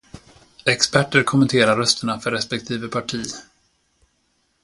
Experten 0.65 1.23
kommenterar 1.23 1.77
rösterna 1.77 2.19
för 2.19 2.31
respektive 2.31 2.87
parti. 2.87 3.25